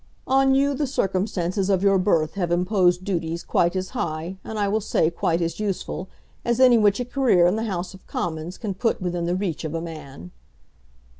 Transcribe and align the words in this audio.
On 0.25 0.55
you 0.55 0.73
the 0.73 0.87
circumstances 0.87 1.69
of 1.69 1.83
your 1.83 1.99
birth 1.99 2.33
have 2.33 2.51
imposed 2.51 3.03
duties 3.03 3.43
quite 3.43 3.75
as 3.75 3.89
high, 3.89 4.39
and 4.43 4.57
I 4.57 4.67
will 4.67 4.81
say 4.81 5.11
quite 5.11 5.43
as 5.43 5.59
useful, 5.59 6.09
as 6.43 6.59
any 6.59 6.79
which 6.79 6.99
a 6.99 7.05
career 7.05 7.45
in 7.45 7.55
the 7.55 7.65
House 7.65 7.93
of 7.93 8.07
Commons 8.07 8.57
can 8.57 8.73
put 8.73 8.99
within 8.99 9.27
the 9.27 9.35
reach 9.35 9.63
of 9.63 9.75
a 9.75 9.79
man." 9.81 10.31